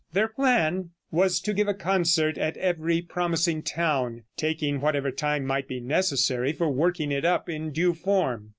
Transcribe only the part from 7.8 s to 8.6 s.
form.